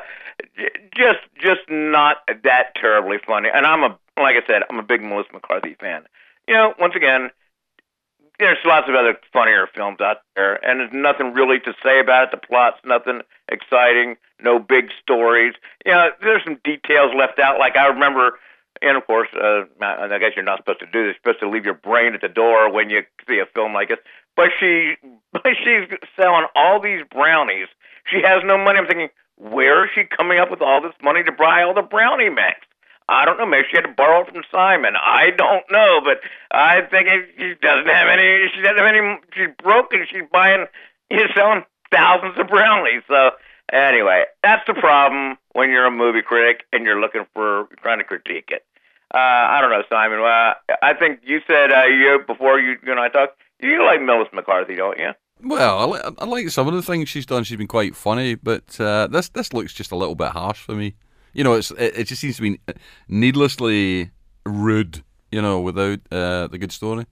just 0.96 1.20
just 1.40 1.60
not 1.68 2.18
that 2.44 2.74
terribly 2.76 3.18
funny. 3.26 3.48
And 3.52 3.66
I'm 3.66 3.82
a 3.82 3.98
like 4.16 4.36
I 4.36 4.46
said, 4.46 4.62
I'm 4.70 4.78
a 4.78 4.82
big 4.82 5.02
Melissa 5.02 5.32
McCarthy 5.32 5.76
fan. 5.80 6.04
You 6.46 6.54
know, 6.54 6.74
once 6.78 6.94
again, 6.96 7.30
there's 8.38 8.58
lots 8.64 8.88
of 8.88 8.94
other 8.94 9.18
funnier 9.32 9.66
films 9.74 10.00
out 10.00 10.18
there, 10.36 10.64
and 10.64 10.80
there's 10.80 10.92
nothing 10.92 11.32
really 11.32 11.58
to 11.60 11.72
say 11.84 12.00
about 12.00 12.24
it. 12.24 12.30
The 12.32 12.46
plot's 12.46 12.78
nothing 12.84 13.20
exciting, 13.50 14.16
no 14.40 14.58
big 14.58 14.86
stories. 15.02 15.54
You 15.84 15.92
know, 15.92 16.10
there's 16.22 16.44
some 16.44 16.58
details 16.64 17.12
left 17.16 17.38
out. 17.38 17.58
Like 17.58 17.76
I 17.76 17.86
remember, 17.86 18.38
and 18.82 18.96
of 18.96 19.06
course, 19.06 19.28
uh, 19.34 19.64
I 19.80 20.18
guess 20.18 20.32
you're 20.34 20.44
not 20.44 20.58
supposed 20.58 20.80
to 20.80 20.86
do 20.86 21.06
this. 21.06 21.16
You're 21.24 21.34
supposed 21.34 21.40
to 21.40 21.50
leave 21.50 21.64
your 21.64 21.74
brain 21.74 22.14
at 22.14 22.20
the 22.20 22.28
door 22.28 22.72
when 22.72 22.90
you 22.90 23.02
see 23.28 23.38
a 23.38 23.46
film 23.54 23.74
like 23.74 23.88
this. 23.88 23.98
But 24.36 24.50
she, 24.58 24.94
but 25.32 25.42
she's 25.62 25.88
selling 26.16 26.46
all 26.54 26.80
these 26.80 27.02
brownies. 27.10 27.68
She 28.06 28.22
has 28.22 28.42
no 28.44 28.56
money. 28.56 28.78
I'm 28.78 28.86
thinking, 28.86 29.10
where 29.36 29.84
is 29.84 29.90
she 29.94 30.04
coming 30.04 30.38
up 30.38 30.50
with 30.50 30.62
all 30.62 30.80
this 30.80 30.94
money 31.02 31.22
to 31.24 31.32
buy 31.32 31.62
all 31.62 31.74
the 31.74 31.82
brownie 31.82 32.30
mix? 32.30 32.60
I 33.08 33.24
don't 33.24 33.38
know. 33.38 33.46
Maybe 33.46 33.66
she 33.68 33.76
had 33.76 33.86
to 33.86 33.92
borrow 33.92 34.22
it 34.22 34.32
from 34.32 34.42
Simon. 34.52 34.94
I 34.96 35.30
don't 35.30 35.64
know, 35.70 36.00
but 36.02 36.20
I 36.52 36.82
think 36.82 37.08
she 37.36 37.54
doesn't 37.60 37.88
have 37.88 38.08
any. 38.08 38.48
She 38.54 38.62
doesn't 38.62 38.78
have 38.78 38.86
any. 38.86 39.18
She's 39.34 39.48
broke 39.62 39.92
and 39.92 40.06
she's 40.08 40.22
buying. 40.30 40.66
She's 41.10 41.26
selling 41.34 41.64
thousands 41.90 42.38
of 42.38 42.46
brownies. 42.46 43.02
So 43.08 43.32
anyway, 43.72 44.24
that's 44.44 44.64
the 44.66 44.74
problem 44.74 45.38
when 45.52 45.70
you're 45.70 45.86
a 45.86 45.90
movie 45.90 46.22
critic 46.22 46.64
and 46.72 46.84
you're 46.84 47.00
looking 47.00 47.26
for 47.34 47.66
trying 47.82 47.98
to 47.98 48.04
critique 48.04 48.50
it. 48.52 48.64
Uh, 49.12 49.18
I 49.18 49.60
don't 49.60 49.70
know, 49.70 49.82
Simon. 49.88 50.20
Uh, 50.20 50.54
I 50.82 50.94
think 50.94 51.20
you 51.24 51.40
said 51.46 51.72
uh, 51.72 51.84
you 51.84 52.20
before 52.26 52.60
you, 52.60 52.76
you 52.84 52.92
and 52.92 53.00
I 53.00 53.08
talked. 53.08 53.38
You 53.60 53.84
like 53.84 54.00
Melissa 54.00 54.34
McCarthy, 54.34 54.76
don't 54.76 54.98
you? 54.98 55.10
Well, 55.42 55.78
I, 55.78 55.84
li- 55.84 56.14
I 56.18 56.24
like 56.26 56.48
some 56.50 56.68
of 56.68 56.74
the 56.74 56.82
things 56.82 57.08
she's 57.08 57.26
done. 57.26 57.44
She's 57.44 57.56
been 57.56 57.66
quite 57.66 57.96
funny, 57.96 58.34
but 58.34 58.78
uh, 58.80 59.06
this 59.08 59.28
this 59.30 59.52
looks 59.52 59.72
just 59.72 59.90
a 59.90 59.96
little 59.96 60.14
bit 60.14 60.28
harsh 60.28 60.60
for 60.60 60.74
me. 60.74 60.94
You 61.32 61.44
know, 61.44 61.54
it's 61.54 61.70
it, 61.72 61.98
it 61.98 62.04
just 62.04 62.20
seems 62.20 62.36
to 62.36 62.42
be 62.42 62.60
needlessly 63.08 64.10
rude. 64.46 65.02
You 65.32 65.40
know, 65.40 65.60
without 65.60 66.00
uh, 66.10 66.48
the 66.48 66.58
good 66.58 66.72
story. 66.72 67.06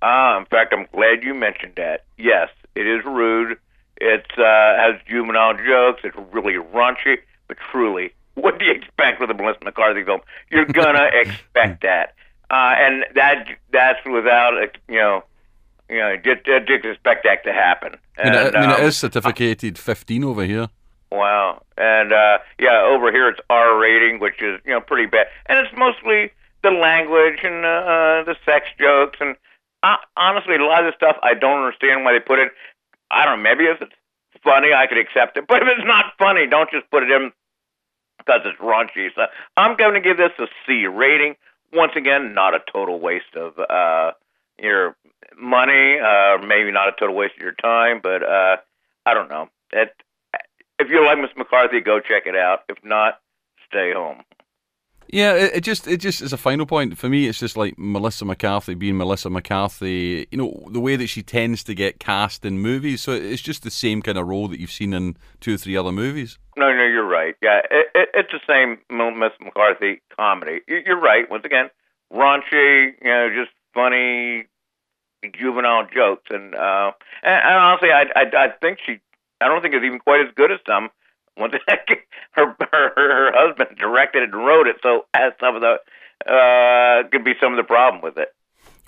Ah, 0.00 0.38
in 0.38 0.44
fact, 0.46 0.72
I'm 0.72 0.86
glad 0.92 1.24
you 1.24 1.34
mentioned 1.34 1.72
that. 1.76 2.04
Yes, 2.18 2.48
it 2.74 2.86
is 2.86 3.04
rude. 3.04 3.58
It 4.00 4.26
uh, 4.38 4.76
has 4.76 4.94
juvenile 5.08 5.54
jokes. 5.54 6.02
It's 6.04 6.16
really 6.32 6.54
raunchy, 6.54 7.18
but 7.48 7.56
truly, 7.70 8.12
what 8.44 8.58
do 8.58 8.64
you 8.64 8.72
expect 8.72 9.20
with 9.20 9.30
a 9.30 9.34
Melissa 9.34 9.60
McCarthy 9.64 10.04
film? 10.04 10.20
You're 10.50 10.66
gonna 10.66 11.08
expect 11.12 11.82
that, 11.82 12.14
uh, 12.50 12.74
and 12.76 13.04
that 13.14 13.46
that's 13.72 13.98
without 14.06 14.54
uh, 14.62 14.66
you 14.88 14.96
know, 14.96 15.24
you 15.88 15.98
know, 15.98 16.16
just, 16.16 16.44
just 16.44 16.84
expect 16.84 17.24
that 17.24 17.44
to 17.44 17.52
happen. 17.52 17.96
I 18.18 18.24
mean, 18.24 18.34
And, 18.34 18.56
I 18.56 18.60
mean, 18.60 18.70
it 18.70 18.84
is 18.84 18.96
certificated 18.96 19.78
15 19.78 20.24
over 20.24 20.44
here. 20.44 20.68
Wow. 21.10 21.62
And 21.76 22.12
uh 22.12 22.38
yeah, 22.58 22.82
over 22.82 23.12
here 23.12 23.28
it's 23.28 23.40
R 23.48 23.78
rating, 23.78 24.20
which 24.20 24.42
is 24.42 24.60
you 24.64 24.72
know 24.72 24.80
pretty 24.80 25.06
bad, 25.06 25.26
and 25.46 25.58
it's 25.58 25.76
mostly 25.76 26.32
the 26.62 26.70
language 26.70 27.40
and 27.44 27.64
uh, 27.64 27.68
uh, 27.68 28.24
the 28.24 28.36
sex 28.44 28.66
jokes, 28.80 29.18
and 29.20 29.36
uh, 29.82 29.96
honestly, 30.16 30.56
a 30.56 30.64
lot 30.64 30.84
of 30.84 30.92
the 30.92 30.96
stuff 30.96 31.16
I 31.22 31.34
don't 31.34 31.62
understand 31.62 32.04
why 32.04 32.12
they 32.12 32.20
put 32.20 32.38
it. 32.38 32.50
I 33.10 33.24
don't 33.24 33.38
know. 33.38 33.42
Maybe 33.42 33.64
if 33.64 33.80
it's 33.80 33.92
funny, 34.42 34.72
I 34.72 34.86
could 34.86 34.98
accept 34.98 35.36
it, 35.36 35.44
but 35.46 35.62
if 35.62 35.68
it's 35.68 35.86
not 35.86 36.14
funny, 36.18 36.46
don't 36.46 36.70
just 36.70 36.90
put 36.90 37.02
it 37.04 37.10
in 37.10 37.30
because 38.24 38.40
it's 38.44 38.58
raunchy. 38.60 39.08
So 39.14 39.26
I'm 39.56 39.76
going 39.76 39.94
to 39.94 40.00
give 40.00 40.16
this 40.16 40.32
a 40.38 40.46
C 40.66 40.86
rating. 40.86 41.34
Once 41.72 41.92
again, 41.96 42.34
not 42.34 42.54
a 42.54 42.60
total 42.72 43.00
waste 43.00 43.34
of 43.36 43.58
uh 43.58 44.12
your 44.58 44.96
money, 45.36 45.98
uh 45.98 46.38
maybe 46.46 46.70
not 46.70 46.88
a 46.88 46.92
total 46.92 47.14
waste 47.16 47.34
of 47.36 47.42
your 47.42 47.54
time, 47.54 48.00
but 48.02 48.22
uh 48.22 48.56
I 49.06 49.14
don't 49.14 49.28
know. 49.28 49.48
It 49.72 49.90
if 50.78 50.88
you 50.88 51.04
like 51.04 51.18
Miss 51.18 51.30
McCarthy, 51.36 51.80
go 51.80 52.00
check 52.00 52.24
it 52.26 52.36
out. 52.36 52.60
If 52.68 52.78
not, 52.84 53.20
stay 53.68 53.92
home. 53.92 54.22
Yeah, 55.08 55.34
it, 55.34 55.56
it 55.56 55.60
just 55.62 55.86
it 55.86 55.98
just 55.98 56.22
as 56.22 56.32
a 56.32 56.36
final 56.36 56.66
point 56.66 56.98
for 56.98 57.08
me, 57.08 57.28
it's 57.28 57.38
just 57.38 57.56
like 57.56 57.78
Melissa 57.78 58.24
McCarthy 58.24 58.74
being 58.74 58.96
Melissa 58.96 59.30
McCarthy. 59.30 60.26
You 60.30 60.38
know 60.38 60.68
the 60.70 60.80
way 60.80 60.96
that 60.96 61.06
she 61.08 61.22
tends 61.22 61.62
to 61.64 61.74
get 61.74 62.00
cast 62.00 62.44
in 62.44 62.58
movies, 62.58 63.02
so 63.02 63.12
it's 63.12 63.42
just 63.42 63.62
the 63.62 63.70
same 63.70 64.02
kind 64.02 64.18
of 64.18 64.26
role 64.26 64.48
that 64.48 64.58
you've 64.60 64.72
seen 64.72 64.92
in 64.92 65.16
two 65.40 65.54
or 65.54 65.56
three 65.58 65.76
other 65.76 65.92
movies. 65.92 66.38
No, 66.56 66.68
no, 66.72 66.84
you're 66.84 67.06
right. 67.06 67.34
Yeah, 67.42 67.60
it, 67.70 67.86
it, 67.94 68.08
it's 68.14 68.32
the 68.32 68.40
same 68.48 68.78
M- 68.90 69.18
Miss 69.18 69.32
McCarthy 69.40 70.00
comedy. 70.16 70.60
You- 70.68 70.82
You're 70.86 71.00
right. 71.00 71.28
Once 71.30 71.44
again, 71.44 71.68
raunchy, 72.12 72.92
you 73.02 73.10
know, 73.10 73.28
just 73.34 73.50
funny 73.74 74.46
juvenile 75.38 75.86
jokes, 75.92 76.26
and 76.30 76.54
uh, 76.54 76.92
and, 77.22 77.42
and 77.44 77.54
honestly, 77.56 77.90
I, 77.90 78.04
I 78.16 78.24
I 78.44 78.48
think 78.60 78.78
she, 78.84 79.00
I 79.40 79.48
don't 79.48 79.62
think 79.62 79.74
it's 79.74 79.84
even 79.84 79.98
quite 79.98 80.20
as 80.20 80.32
good 80.34 80.50
as 80.52 80.60
some. 80.66 80.90
Once 81.36 81.54
her 82.32 82.56
her 82.72 82.92
her 82.94 83.32
husband 83.34 83.76
directed 83.78 84.22
it 84.22 84.30
and 84.32 84.46
wrote 84.46 84.66
it, 84.66 84.76
so 84.82 85.06
has 85.14 85.32
some 85.40 85.56
of 85.56 85.62
the 85.62 85.76
uh 86.30 87.08
could 87.10 87.24
be 87.24 87.34
some 87.40 87.52
of 87.52 87.56
the 87.56 87.64
problem 87.64 88.02
with 88.02 88.16
it. 88.16 88.28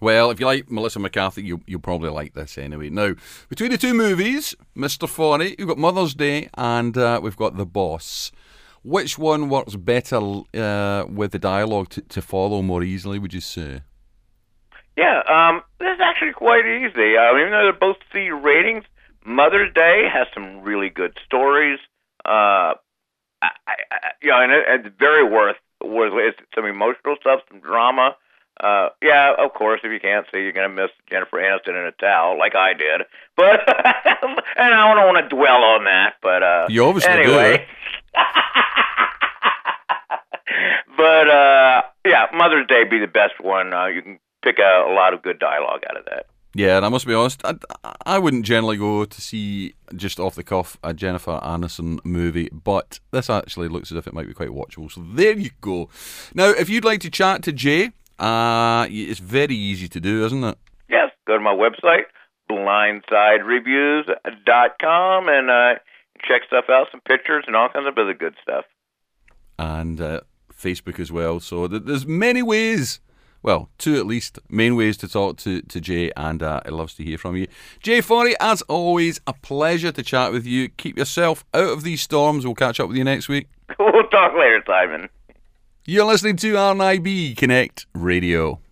Well, 0.00 0.30
if 0.30 0.38
you 0.38 0.46
like 0.46 0.70
Melissa 0.70 0.98
McCarthy, 0.98 1.42
you, 1.42 1.62
you'll 1.66 1.80
probably 1.80 2.10
like 2.10 2.34
this 2.34 2.58
anyway. 2.58 2.90
Now, 2.90 3.14
between 3.48 3.70
the 3.70 3.78
two 3.78 3.94
movies, 3.94 4.54
Mr. 4.76 5.08
Funny, 5.08 5.54
we've 5.58 5.66
got 5.66 5.78
Mother's 5.78 6.14
Day 6.14 6.50
and 6.54 6.96
uh, 6.98 7.18
we've 7.22 7.36
got 7.36 7.56
The 7.56 7.64
Boss. 7.64 8.30
Which 8.82 9.18
one 9.18 9.48
works 9.48 9.74
better 9.74 10.18
uh, 10.54 11.06
with 11.08 11.32
the 11.32 11.38
dialogue 11.38 11.88
to, 11.90 12.02
to 12.02 12.20
follow 12.20 12.60
more 12.60 12.82
easily, 12.82 13.18
would 13.18 13.32
you 13.32 13.40
say? 13.40 13.80
Yeah, 14.96 15.22
um, 15.28 15.62
this 15.78 15.94
is 15.94 16.00
actually 16.00 16.32
quite 16.32 16.66
easy. 16.66 17.16
Uh, 17.16 17.36
even 17.36 17.50
though 17.50 17.64
they're 17.64 17.72
both 17.72 17.96
C 18.12 18.30
ratings, 18.30 18.84
Mother's 19.24 19.72
Day 19.74 20.08
has 20.12 20.26
some 20.34 20.60
really 20.60 20.90
good 20.90 21.18
stories. 21.24 21.78
Uh, 22.26 22.74
I, 23.42 23.50
I, 23.68 23.76
you 24.22 24.30
know, 24.30 24.40
and 24.42 24.52
it, 24.52 24.64
it's 24.68 24.88
very 24.98 25.24
worth 25.24 25.56
worth 25.82 26.12
it's 26.16 26.38
some 26.54 26.64
emotional 26.66 27.16
stuff, 27.20 27.40
some 27.50 27.60
drama. 27.60 28.16
Uh, 28.58 28.88
yeah, 29.02 29.34
of 29.38 29.52
course. 29.52 29.80
If 29.84 29.92
you 29.92 30.00
can't 30.00 30.26
see, 30.32 30.38
you're 30.38 30.52
gonna 30.52 30.70
miss 30.70 30.90
Jennifer 31.10 31.36
Aniston 31.38 31.78
in 31.78 31.86
a 31.86 31.92
towel, 31.92 32.38
like 32.38 32.54
I 32.54 32.72
did. 32.72 33.02
But 33.36 33.60
and 33.68 34.74
I 34.74 34.94
don't 34.94 35.06
want 35.12 35.28
to 35.28 35.36
dwell 35.36 35.62
on 35.62 35.84
that. 35.84 36.14
But 36.22 36.42
uh, 36.42 36.66
You 36.70 36.86
obviously 36.86 37.22
do, 37.22 37.34
but 40.96 41.28
uh, 41.28 41.82
yeah, 42.06 42.26
Mother's 42.34 42.66
Day 42.66 42.84
be 42.84 42.98
the 42.98 43.06
best 43.06 43.38
one. 43.40 43.74
Uh, 43.74 43.86
you 43.86 44.00
can 44.02 44.18
pick 44.42 44.58
a, 44.58 44.86
a 44.88 44.92
lot 44.94 45.12
of 45.12 45.22
good 45.22 45.38
dialogue 45.38 45.82
out 45.88 45.98
of 45.98 46.06
that. 46.06 46.26
Yeah, 46.56 46.78
and 46.78 46.86
I 46.86 46.88
must 46.88 47.06
be 47.06 47.12
honest, 47.12 47.42
I, 47.44 47.56
I 48.06 48.18
wouldn't 48.18 48.46
generally 48.46 48.78
go 48.78 49.04
to 49.04 49.20
see 49.20 49.74
just 49.94 50.18
off 50.18 50.36
the 50.36 50.42
cuff 50.42 50.78
a 50.82 50.94
Jennifer 50.94 51.38
Aniston 51.42 52.02
movie, 52.02 52.48
but 52.50 52.98
this 53.10 53.28
actually 53.28 53.68
looks 53.68 53.92
as 53.92 53.98
if 53.98 54.06
it 54.06 54.14
might 54.14 54.26
be 54.26 54.32
quite 54.32 54.48
watchable. 54.48 54.90
So 54.90 55.04
there 55.06 55.36
you 55.36 55.50
go. 55.60 55.90
Now, 56.34 56.48
if 56.48 56.70
you'd 56.70 56.82
like 56.82 57.00
to 57.00 57.10
chat 57.10 57.42
to 57.42 57.52
Jay, 57.52 57.90
uh, 58.18 58.86
it's 58.88 59.20
very 59.20 59.54
easy 59.54 59.86
to 59.86 60.00
do, 60.00 60.24
isn't 60.24 60.42
it? 60.42 60.56
Yes, 60.88 61.10
go 61.26 61.34
to 61.34 61.40
my 61.40 61.52
website, 61.52 62.04
blindsidereviews.com, 62.50 65.28
and 65.28 65.50
uh, 65.50 65.74
check 66.26 66.40
stuff 66.46 66.70
out, 66.70 66.86
some 66.90 67.02
pictures, 67.02 67.44
and 67.46 67.54
all 67.54 67.68
kinds 67.68 67.86
of 67.86 67.98
other 67.98 68.14
good 68.14 68.34
stuff. 68.42 68.64
And 69.58 70.00
uh, 70.00 70.22
Facebook 70.58 70.98
as 70.98 71.12
well. 71.12 71.38
So 71.38 71.68
th- 71.68 71.82
there's 71.84 72.06
many 72.06 72.42
ways 72.42 73.00
well, 73.46 73.70
two 73.78 73.94
at 73.94 74.06
least 74.06 74.40
main 74.50 74.74
ways 74.74 74.96
to 74.98 75.08
talk 75.08 75.36
to, 75.38 75.62
to 75.62 75.80
Jay, 75.80 76.10
and 76.16 76.42
uh, 76.42 76.60
he 76.64 76.72
loves 76.72 76.94
to 76.94 77.04
hear 77.04 77.16
from 77.16 77.36
you. 77.36 77.46
Jay 77.80 78.00
Forry, 78.00 78.34
as 78.40 78.60
always, 78.62 79.20
a 79.24 79.32
pleasure 79.32 79.92
to 79.92 80.02
chat 80.02 80.32
with 80.32 80.44
you. 80.44 80.68
Keep 80.70 80.98
yourself 80.98 81.44
out 81.54 81.68
of 81.68 81.84
these 81.84 82.02
storms. 82.02 82.44
We'll 82.44 82.56
catch 82.56 82.80
up 82.80 82.88
with 82.88 82.96
you 82.98 83.04
next 83.04 83.28
week. 83.28 83.46
We'll 83.78 84.08
talk 84.08 84.32
later, 84.34 84.62
Simon. 84.66 85.08
You're 85.84 86.04
listening 86.04 86.36
to 86.36 86.54
RNIB 86.54 87.36
Connect 87.36 87.86
Radio. 87.94 88.60